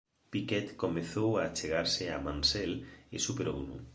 Piquet 0.31 0.67
comezou 0.83 1.31
a 1.37 1.43
achegarse 1.47 2.03
a 2.09 2.17
Mansell 2.25 2.73
e 3.15 3.17
superouno. 3.27 3.75